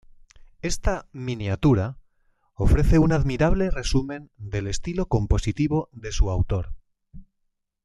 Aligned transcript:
Esta 0.63 1.07
""miniatura"" 1.11 1.99
ofrece 2.55 2.97
un 2.97 3.11
admirable 3.13 3.69
resumen 3.69 4.31
del 4.35 4.65
estilo 4.65 5.05
compositivo 5.07 5.89
de 5.91 6.11
su 6.11 6.31
autor. 6.31 6.73